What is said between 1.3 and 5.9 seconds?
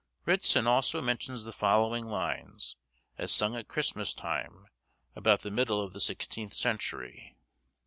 the following lines, as sung at Christmas time, about the middle